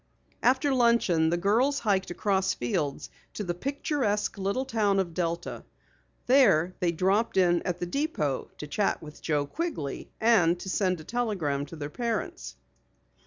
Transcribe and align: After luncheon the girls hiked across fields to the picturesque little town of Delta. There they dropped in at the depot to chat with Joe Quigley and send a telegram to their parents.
After 0.41 0.73
luncheon 0.73 1.29
the 1.29 1.37
girls 1.37 1.77
hiked 1.81 2.09
across 2.09 2.55
fields 2.55 3.11
to 3.35 3.43
the 3.43 3.53
picturesque 3.53 4.39
little 4.39 4.65
town 4.65 4.99
of 4.99 5.13
Delta. 5.13 5.63
There 6.25 6.73
they 6.79 6.91
dropped 6.91 7.37
in 7.37 7.61
at 7.67 7.79
the 7.79 7.85
depot 7.85 8.49
to 8.57 8.65
chat 8.65 9.03
with 9.03 9.21
Joe 9.21 9.45
Quigley 9.45 10.09
and 10.19 10.59
send 10.59 10.99
a 10.99 11.03
telegram 11.03 11.67
to 11.67 11.75
their 11.75 11.91
parents. 11.91 12.55